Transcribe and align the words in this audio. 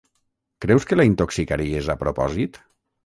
Creus 0.65 0.87
que 0.91 0.97
la 0.99 1.05
intoxicaries 1.09 1.91
a 1.95 1.97
propòsit? 2.03 2.59